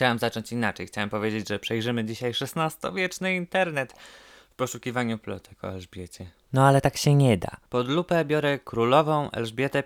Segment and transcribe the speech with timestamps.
[0.00, 0.86] Chciałem zacząć inaczej.
[0.86, 3.92] Chciałem powiedzieć, że przejrzymy dzisiaj XVI-wieczny internet
[4.50, 6.30] w poszukiwaniu plotek o Elżbiecie.
[6.52, 7.56] No ale tak się nie da.
[7.68, 9.82] Pod lupę biorę królową Elżbietę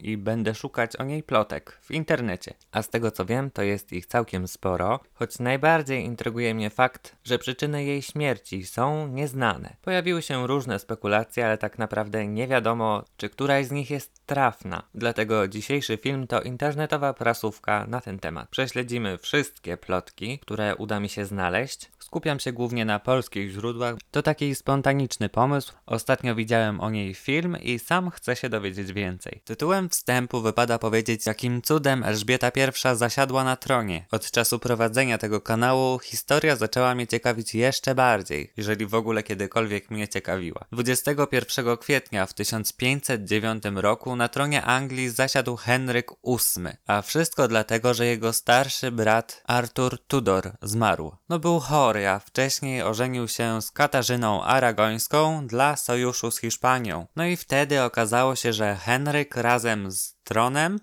[0.00, 2.54] I i będę szukać o niej plotek w internecie.
[2.72, 7.16] A z tego co wiem, to jest ich całkiem sporo, choć najbardziej intryguje mnie fakt,
[7.24, 9.76] że przyczyny jej śmierci są nieznane.
[9.82, 14.82] Pojawiły się różne spekulacje, ale tak naprawdę nie wiadomo, czy któraś z nich jest trafna.
[14.94, 18.48] Dlatego dzisiejszy film to internetowa prasówka na ten temat.
[18.48, 21.90] Prześledzimy wszystkie plotki, które uda mi się znaleźć.
[21.98, 23.94] Skupiam się głównie na polskich źródłach.
[24.10, 29.42] To taki spontaniczny pomysł, Ostatnio widziałem o niej film i sam chcę się dowiedzieć więcej.
[29.44, 34.06] Tytułem wstępu wypada powiedzieć, jakim cudem Elżbieta I zasiadła na tronie.
[34.10, 39.90] Od czasu prowadzenia tego kanału historia zaczęła mnie ciekawić jeszcze bardziej, jeżeli w ogóle kiedykolwiek
[39.90, 40.64] mnie ciekawiła.
[40.72, 48.06] 21 kwietnia w 1509 roku na tronie Anglii zasiadł Henryk VIII, a wszystko dlatego, że
[48.06, 51.12] jego starszy brat Artur Tudor zmarł.
[51.28, 57.06] No był chory, a wcześniej ożenił się z Katarzyną Aragońską dla sojuszu z Hiszpanią.
[57.16, 60.78] No i wtedy okazało się, że Henryk razem z tronem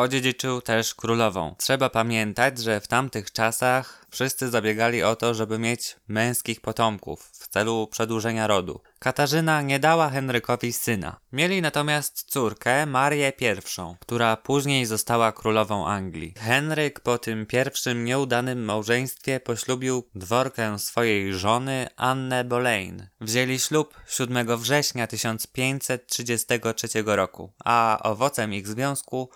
[0.00, 1.54] odziedziczył też królową.
[1.58, 7.48] Trzeba pamiętać, że w tamtych czasach wszyscy zabiegali o to, żeby mieć męskich potomków w
[7.48, 8.80] celu przedłużenia rodu.
[8.98, 11.20] Katarzyna nie dała Henrykowi syna.
[11.32, 13.44] Mieli natomiast córkę, Marię I,
[14.00, 16.34] która później została królową Anglii.
[16.38, 23.08] Henryk po tym pierwszym nieudanym małżeństwie poślubił dworkę swojej żony, Annę Boleyn.
[23.20, 29.30] Wzięli ślub 7 września 1533 roku, a owocem ich związku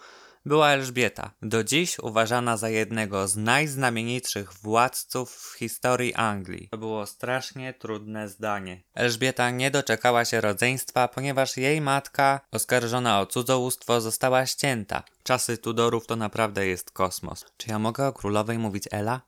[0.47, 6.69] była Elżbieta, do dziś uważana za jednego z najznamienitszych władców w historii Anglii.
[6.70, 8.83] To było strasznie trudne zdanie.
[8.95, 15.02] Elżbieta nie doczekała się rodzeństwa, ponieważ jej matka, oskarżona o cudzołóstwo, została ścięta.
[15.23, 17.45] Czasy Tudorów to naprawdę jest kosmos.
[17.57, 19.20] Czy ja mogę o królowej mówić Ela?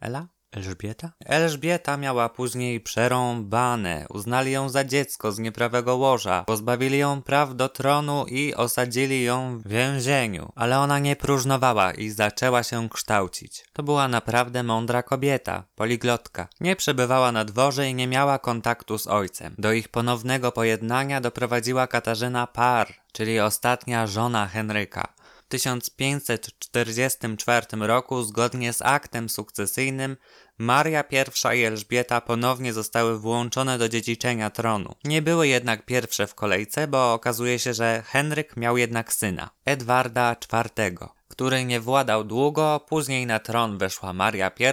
[0.00, 0.28] Ela?
[0.56, 1.10] Elżbieta?
[1.24, 4.06] Elżbieta miała później przerąbane.
[4.10, 9.58] Uznali ją za dziecko z nieprawego łoża, pozbawili ją praw do tronu i osadzili ją
[9.58, 10.52] w więzieniu.
[10.54, 13.64] Ale ona nie próżnowała i zaczęła się kształcić.
[13.72, 16.48] To była naprawdę mądra kobieta, poliglotka.
[16.60, 19.54] Nie przebywała na dworze i nie miała kontaktu z ojcem.
[19.58, 25.14] Do ich ponownego pojednania doprowadziła Katarzyna Parr, czyli ostatnia żona Henryka.
[25.54, 30.16] W 1544 roku, zgodnie z aktem sukcesyjnym,
[30.58, 31.16] Maria I
[31.58, 34.94] i Elżbieta ponownie zostały włączone do dziedziczenia tronu.
[35.04, 40.36] Nie były jednak pierwsze w kolejce, bo okazuje się, że Henryk miał jednak syna, Edwarda
[40.52, 44.64] IV który nie władał długo, później na tron weszła Maria I,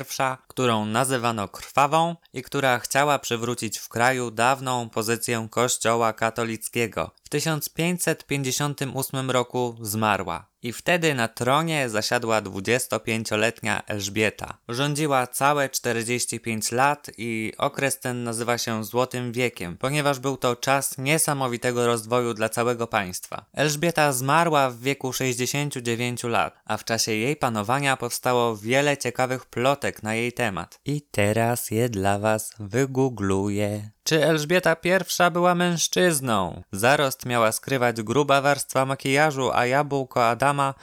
[0.47, 7.11] którą nazywano krwawą i która chciała przywrócić w kraju dawną pozycję kościoła katolickiego.
[7.23, 14.57] W 1558 roku zmarła i wtedy na tronie zasiadła 25-letnia Elżbieta.
[14.69, 20.97] Rządziła całe 45 lat i okres ten nazywa się Złotym Wiekiem, ponieważ był to czas
[20.97, 23.45] niesamowitego rozwoju dla całego państwa.
[23.53, 30.03] Elżbieta zmarła w wieku 69 lat, a w czasie jej panowania powstało wiele ciekawych plotek
[30.03, 30.79] na jej temat.
[30.85, 33.91] I teraz je dla was wygoogluję.
[34.03, 36.63] Czy Elżbieta I była mężczyzną?
[36.71, 40.73] Zarost miała skrywać gruba warstwa makijażu, a jabłko Adama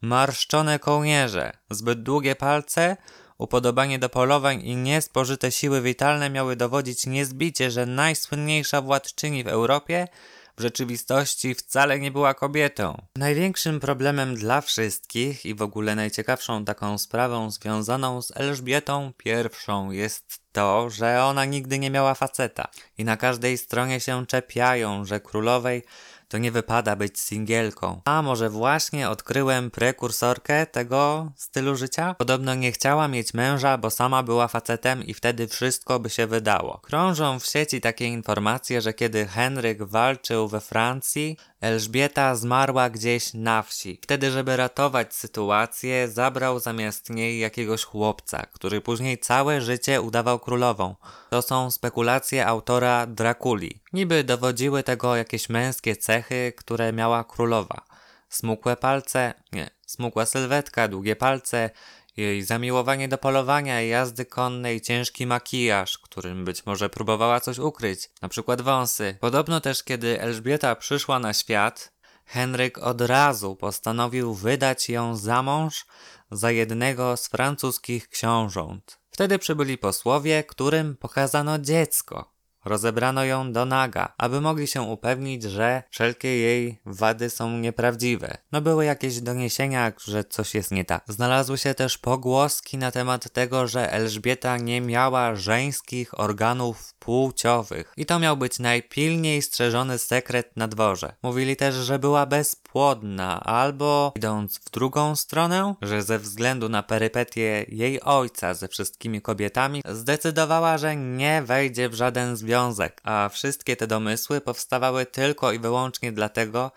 [0.00, 1.52] marszczone kołnierze.
[1.70, 2.96] Zbyt długie palce,
[3.38, 10.08] upodobanie do polowań i niespożyte siły witalne miały dowodzić niezbicie, że najsłynniejsza władczyni w Europie
[10.58, 13.02] w rzeczywistości wcale nie była kobietą.
[13.16, 20.42] Największym problemem dla wszystkich i w ogóle najciekawszą taką sprawą związaną z Elżbietą I jest
[20.52, 25.82] to, że ona nigdy nie miała faceta i na każdej stronie się czepiają, że królowej
[26.28, 28.00] to nie wypada być singielką.
[28.04, 32.14] A może właśnie odkryłem prekursorkę tego stylu życia?
[32.18, 36.78] Podobno nie chciała mieć męża, bo sama była facetem i wtedy wszystko by się wydało.
[36.78, 43.62] Krążą w sieci takie informacje, że kiedy Henryk walczył we Francji, Elżbieta zmarła gdzieś na
[43.62, 44.00] wsi.
[44.02, 50.94] Wtedy, żeby ratować sytuację, zabrał zamiast niej jakiegoś chłopca, który później całe życie udawał królową.
[51.30, 53.80] To są spekulacje autora Drakuli.
[53.92, 57.82] Niby dowodziły tego jakieś męskie cechy, które miała królowa.
[58.28, 61.70] Smukłe palce, nie, smukła sylwetka, długie palce,
[62.18, 68.28] jej zamiłowanie do polowania, jazdy konnej, ciężki makijaż, którym być może próbowała coś ukryć, na
[68.28, 69.16] przykład wąsy.
[69.20, 71.92] Podobno też kiedy Elżbieta przyszła na świat,
[72.24, 75.86] Henryk od razu postanowił wydać ją za mąż
[76.30, 78.98] za jednego z francuskich książąt.
[79.10, 82.37] Wtedy przybyli posłowie, którym pokazano dziecko.
[82.68, 88.38] Rozebrano ją do naga, aby mogli się upewnić, że wszelkie jej wady są nieprawdziwe.
[88.52, 91.04] No były jakieś doniesienia, że coś jest nie tak.
[91.08, 98.06] Znalazły się też pogłoski na temat tego, że Elżbieta nie miała żeńskich organów płciowych i
[98.06, 101.14] to miał być najpilniej strzeżony sekret na dworze.
[101.22, 107.66] Mówili też, że była bezpłodna, albo idąc w drugą stronę, że ze względu na perypetie
[107.68, 113.86] jej ojca ze wszystkimi kobietami zdecydowała, że nie wejdzie w żaden związek, a wszystkie te
[113.86, 116.70] domysły powstawały tylko i wyłącznie dlatego,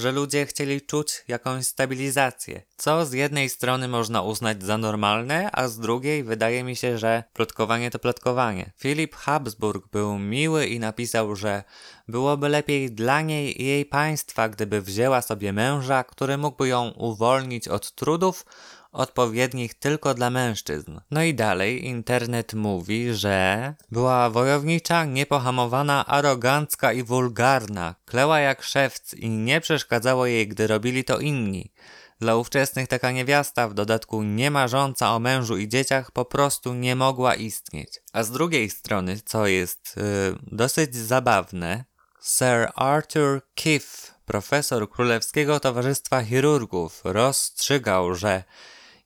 [0.00, 5.68] że ludzie chcieli czuć jakąś stabilizację, co z jednej strony można uznać za normalne, a
[5.68, 8.72] z drugiej wydaje mi się, że plotkowanie to plotkowanie.
[8.76, 11.64] Filip Habsburg był miły i napisał, że
[12.08, 17.68] byłoby lepiej dla niej i jej państwa, gdyby wzięła sobie męża, który mógłby ją uwolnić
[17.68, 18.44] od trudów,
[18.92, 21.00] odpowiednich tylko dla mężczyzn.
[21.10, 29.14] No i dalej internet mówi, że była wojownicza, niepohamowana, arogancka i wulgarna, kleła jak szewc
[29.14, 31.72] i nie przeszkadzało jej, gdy robili to inni.
[32.20, 36.96] Dla ówczesnych taka niewiasta, w dodatku nie marząca o mężu i dzieciach, po prostu nie
[36.96, 38.00] mogła istnieć.
[38.12, 40.02] A z drugiej strony, co jest yy,
[40.42, 41.84] dosyć zabawne,
[42.22, 48.44] Sir Arthur Keefe, profesor Królewskiego Towarzystwa Chirurgów, rozstrzygał, że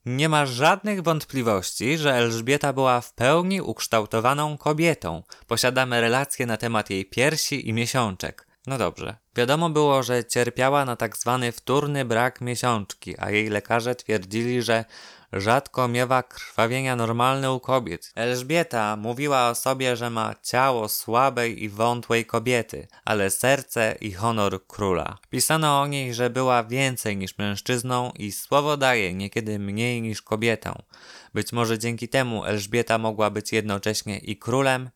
[0.07, 5.23] nie ma żadnych wątpliwości, że Elżbieta była w pełni ukształtowaną kobietą.
[5.47, 8.47] Posiadamy relacje na temat jej piersi i miesiączek.
[8.67, 9.17] No dobrze.
[9.37, 14.85] Wiadomo było, że cierpiała na tak zwany wtórny brak miesiączki, a jej lekarze twierdzili, że
[15.41, 18.13] rzadko miewa krwawienia normalne u kobiet.
[18.15, 24.67] Elżbieta mówiła o sobie, że ma ciało słabej i wątłej kobiety, ale serce i honor
[24.67, 25.19] króla.
[25.31, 30.83] Pisano o niej, że była więcej niż mężczyzną i słowo daje niekiedy mniej niż kobietą.
[31.35, 34.91] Być może dzięki temu Elżbieta mogła być jednocześnie i królem,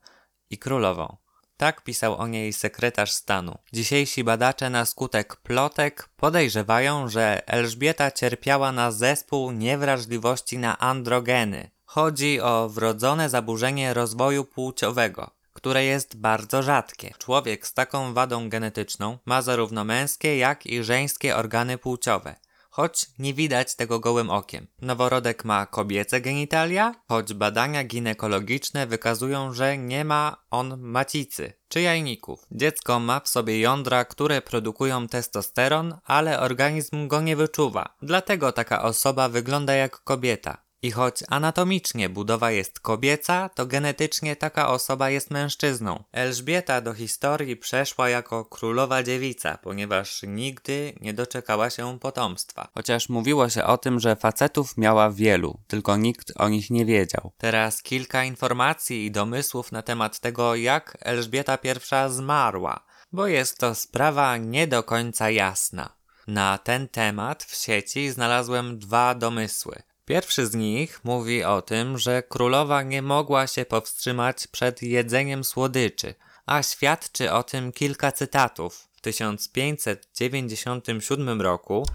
[0.50, 1.16] i królową.
[1.58, 3.58] Tak pisał o niej sekretarz stanu.
[3.72, 11.70] Dzisiejsi badacze na skutek plotek podejrzewają, że Elżbieta cierpiała na zespół niewrażliwości na androgeny.
[11.84, 17.14] Chodzi o wrodzone zaburzenie rozwoju płciowego które jest bardzo rzadkie.
[17.18, 22.34] Człowiek z taką wadą genetyczną ma zarówno męskie, jak i żeńskie organy płciowe
[22.78, 24.66] choć nie widać tego gołym okiem.
[24.82, 32.46] Noworodek ma kobiece genitalia, choć badania ginekologiczne wykazują, że nie ma on macicy czy jajników.
[32.50, 37.94] Dziecko ma w sobie jądra, które produkują testosteron, ale organizm go nie wyczuwa.
[38.02, 40.67] Dlatego taka osoba wygląda jak kobieta.
[40.82, 46.04] I choć anatomicznie budowa jest kobieca, to genetycznie taka osoba jest mężczyzną.
[46.12, 52.68] Elżbieta do historii przeszła jako królowa dziewica, ponieważ nigdy nie doczekała się potomstwa.
[52.74, 57.32] Chociaż mówiło się o tym, że facetów miała wielu, tylko nikt o nich nie wiedział.
[57.38, 63.74] Teraz kilka informacji i domysłów na temat tego, jak Elżbieta I zmarła, bo jest to
[63.74, 65.98] sprawa nie do końca jasna.
[66.26, 69.82] Na ten temat w sieci znalazłem dwa domysły.
[70.08, 76.14] Pierwszy z nich mówi o tym, że królowa nie mogła się powstrzymać przed jedzeniem słodyczy,
[76.46, 78.88] a świadczy o tym kilka cytatów.
[78.96, 81.86] W 1597 roku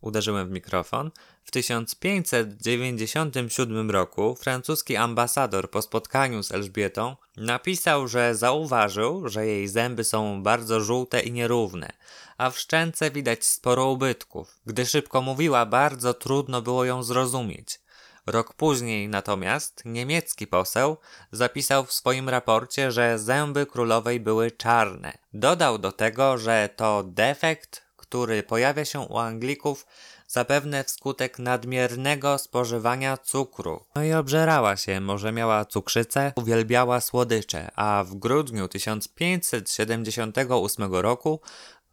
[0.00, 1.10] uderzyłem w mikrofon.
[1.44, 10.04] W 1597 roku francuski ambasador po spotkaniu z Elżbietą napisał, że zauważył, że jej zęby
[10.04, 11.92] są bardzo żółte i nierówne,
[12.38, 14.60] a w szczęce widać sporo ubytków.
[14.66, 17.80] Gdy szybko mówiła, bardzo trudno było ją zrozumieć.
[18.26, 20.96] Rok później natomiast niemiecki poseł
[21.32, 25.18] zapisał w swoim raporcie, że zęby królowej były czarne.
[25.34, 29.86] Dodał do tego, że to defekt, który pojawia się u Anglików
[30.26, 33.84] zapewne wskutek nadmiernego spożywania cukru.
[33.94, 41.40] No i obżerała się, może miała cukrzycę, uwielbiała słodycze, a w grudniu 1578 roku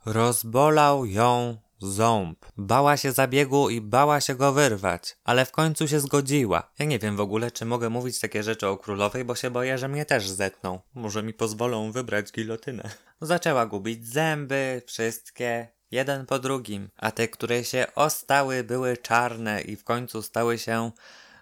[0.05, 2.45] rozbolał ją ząb.
[2.57, 6.71] Bała się zabiegu i bała się go wyrwać, ale w końcu się zgodziła.
[6.79, 9.77] Ja nie wiem w ogóle, czy mogę mówić takie rzeczy o królowej, bo się boję,
[9.77, 10.79] że mnie też zetną.
[10.93, 12.89] Może mi pozwolą wybrać gilotynę.
[13.21, 19.75] Zaczęła gubić zęby, wszystkie, jeden po drugim, a te, które się ostały, były czarne i
[19.75, 20.91] w końcu stały się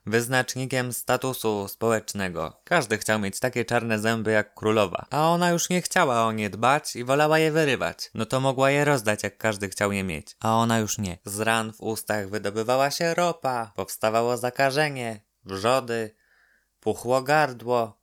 [0.06, 2.62] wyznacznikiem statusu społecznego.
[2.64, 6.50] Każdy chciał mieć takie czarne zęby jak królowa, a ona już nie chciała o nie
[6.50, 8.12] dbać i wolała je wyrywać.
[8.14, 11.18] No to mogła je rozdać, jak każdy chciał je mieć, a ona już nie.
[11.26, 16.16] Z ran w ustach wydobywała się ropa, powstawało zakażenie, wrzody,
[16.80, 17.99] puchło gardło,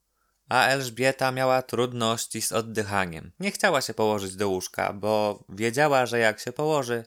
[0.48, 3.30] a Elżbieta miała trudności z oddychaniem.
[3.40, 7.04] Nie chciała się położyć do łóżka, bo wiedziała, że jak się położy,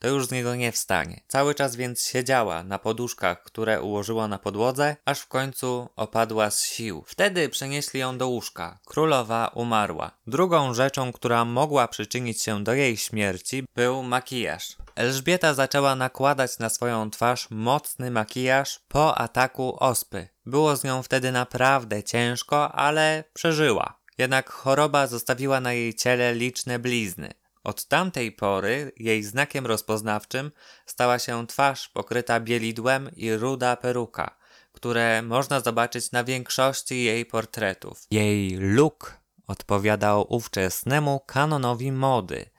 [0.00, 1.20] to już z niego nie wstanie.
[1.28, 6.64] Cały czas więc siedziała na poduszkach, które ułożyła na podłodze, aż w końcu opadła z
[6.64, 7.04] sił.
[7.06, 8.78] Wtedy przenieśli ją do łóżka.
[8.86, 10.10] Królowa umarła.
[10.26, 14.76] Drugą rzeczą, która mogła przyczynić się do jej śmierci, był makijaż.
[14.94, 20.28] Elżbieta zaczęła nakładać na swoją twarz mocny makijaż po ataku ospy.
[20.46, 24.00] Było z nią wtedy naprawdę ciężko, ale przeżyła.
[24.18, 27.30] Jednak choroba zostawiła na jej ciele liczne blizny.
[27.64, 30.50] Od tamtej pory jej znakiem rozpoznawczym
[30.86, 34.36] stała się twarz pokryta bielidłem i ruda peruka,
[34.72, 38.02] które można zobaczyć na większości jej portretów.
[38.10, 42.50] Jej look odpowiadał ówczesnemu kanonowi mody.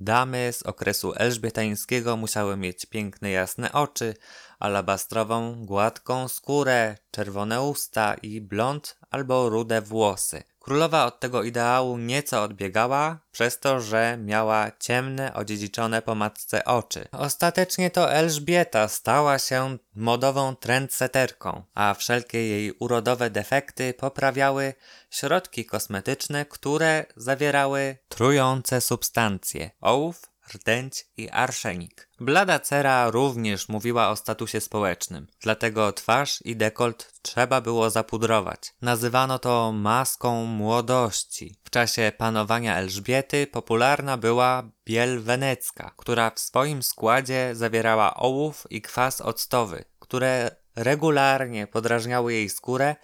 [0.00, 4.14] Damy z okresu elżbietańskiego musiały mieć piękne jasne oczy,
[4.58, 10.42] alabastrową, gładką skórę, czerwone usta i blond albo rude włosy.
[10.68, 17.08] Królowa od tego ideału nieco odbiegała, przez to, że miała ciemne, odziedziczone po matce oczy.
[17.12, 24.74] Ostatecznie to Elżbieta stała się modową trendseterką, a wszelkie jej urodowe defekty poprawiały
[25.10, 30.22] środki kosmetyczne, które zawierały trujące substancje ołów,
[30.54, 32.08] rdęć i arszenik.
[32.20, 38.74] Blada cera również mówiła o statusie społecznym, dlatego twarz i dekolt trzeba było zapudrować.
[38.82, 41.56] Nazywano to maską młodości.
[41.64, 48.82] W czasie panowania Elżbiety popularna była biel wenecka, która w swoim składzie zawierała ołów i
[48.82, 52.96] kwas octowy, które regularnie podrażniały jej skórę,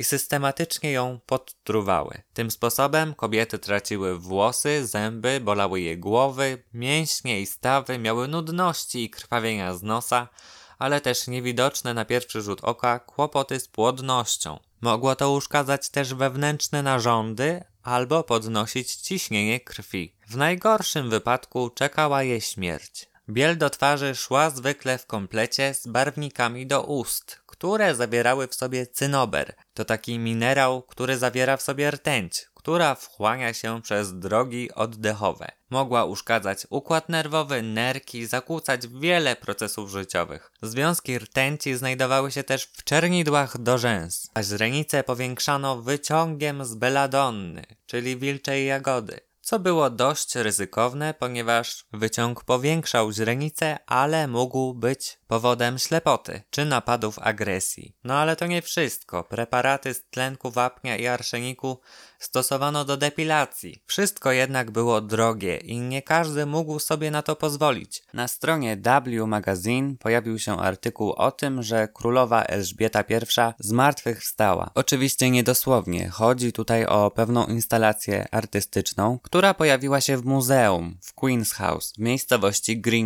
[0.00, 2.22] i systematycznie ją podtruwały.
[2.34, 9.10] Tym sposobem kobiety traciły włosy, zęby, bolały je głowy, mięśnie i stawy, miały nudności i
[9.10, 10.28] krwawienia z nosa,
[10.78, 14.58] ale też niewidoczne na pierwszy rzut oka kłopoty z płodnością.
[14.80, 20.16] Mogło to uszkadzać też wewnętrzne narządy albo podnosić ciśnienie krwi.
[20.28, 23.09] W najgorszym wypadku czekała je śmierć.
[23.30, 28.86] Biel do twarzy szła zwykle w komplecie z barwnikami do ust, które zawierały w sobie
[28.86, 29.54] cynober.
[29.74, 35.52] To taki minerał, który zawiera w sobie rtęć, która wchłania się przez drogi oddechowe.
[35.70, 40.52] Mogła uszkadzać układ nerwowy, nerki, zakłócać wiele procesów życiowych.
[40.62, 47.64] Związki rtęci znajdowały się też w czernidłach do rzęs, a źrenice powiększano wyciągiem z beladonny,
[47.86, 55.78] czyli wilczej jagody co było dość ryzykowne, ponieważ wyciąg powiększał źrenicę, ale mógł być powodem
[55.78, 57.96] ślepoty czy napadów agresji.
[58.04, 59.24] No ale to nie wszystko.
[59.24, 61.80] Preparaty z tlenku wapnia i arszeniku
[62.20, 63.82] stosowano do depilacji.
[63.86, 68.02] Wszystko jednak było drogie i nie każdy mógł sobie na to pozwolić.
[68.14, 73.14] Na stronie W Magazine pojawił się artykuł o tym, że królowa Elżbieta I
[73.58, 74.70] zmartwychwstała.
[74.74, 81.54] Oczywiście niedosłownie, chodzi tutaj o pewną instalację artystyczną, która pojawiła się w muzeum w Queen's
[81.54, 83.00] House w miejscowości Greenwich.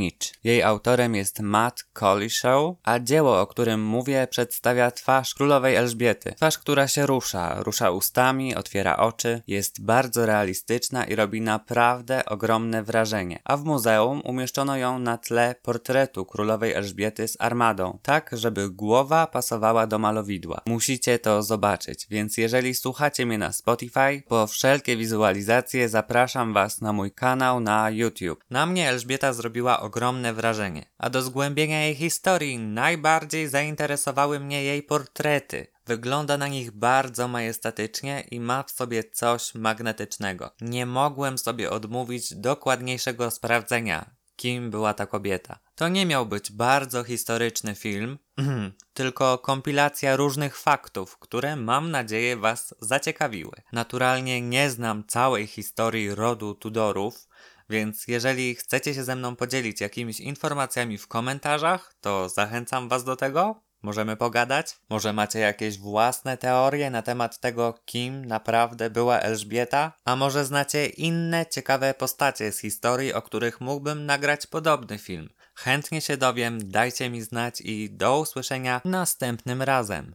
[0.44, 1.84] Jej autorem jest Matt
[2.28, 6.32] Show, a dzieło, o którym mówię, przedstawia twarz królowej Elżbiety.
[6.32, 12.82] Twarz, która się rusza, rusza ustami, otwiera oczy, jest bardzo realistyczna i robi naprawdę ogromne
[12.82, 13.40] wrażenie.
[13.44, 19.26] A w muzeum umieszczono ją na tle portretu królowej Elżbiety z armadą, tak żeby głowa
[19.26, 20.60] pasowała do malowidła.
[20.66, 26.92] Musicie to zobaczyć, więc jeżeli słuchacie mnie na Spotify, po wszelkie wizualizacje zapraszam Was na
[26.92, 28.44] mój kanał na YouTube.
[28.50, 34.82] Na mnie Elżbieta zrobiła ogromne wrażenie, a do zgłębienia jej historii najbardziej zainteresowały mnie jej
[34.82, 35.73] portrety.
[35.86, 40.50] Wygląda na nich bardzo majestatycznie i ma w sobie coś magnetycznego.
[40.60, 45.58] Nie mogłem sobie odmówić dokładniejszego sprawdzenia, kim była ta kobieta.
[45.74, 48.18] To nie miał być bardzo historyczny film,
[48.94, 53.62] tylko kompilacja różnych faktów, które mam nadzieję Was zaciekawiły.
[53.72, 57.28] Naturalnie nie znam całej historii rodu Tudorów,
[57.70, 63.16] więc jeżeli chcecie się ze mną podzielić jakimiś informacjami w komentarzach, to zachęcam Was do
[63.16, 63.64] tego.
[63.84, 64.76] Możemy pogadać?
[64.90, 69.92] Może macie jakieś własne teorie na temat tego, kim naprawdę była Elżbieta?
[70.04, 75.28] A może znacie inne ciekawe postacie z historii, o których mógłbym nagrać podobny film?
[75.54, 80.14] Chętnie się dowiem, dajcie mi znać i do usłyszenia następnym razem.